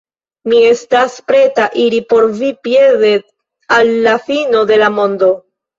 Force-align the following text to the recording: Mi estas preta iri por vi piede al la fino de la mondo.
Mi 0.51 0.61
estas 0.69 1.17
preta 1.33 1.67
iri 1.85 2.01
por 2.15 2.27
vi 2.41 2.49
piede 2.69 3.15
al 3.79 3.95
la 4.09 4.21
fino 4.29 4.69
de 4.75 4.85
la 4.87 4.95
mondo. 5.01 5.35